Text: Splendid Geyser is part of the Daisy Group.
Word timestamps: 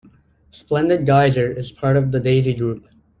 Splendid 0.49 1.05
Geyser 1.05 1.51
is 1.51 1.71
part 1.71 1.95
of 1.95 2.11
the 2.11 2.19
Daisy 2.19 2.55
Group. 2.55 2.87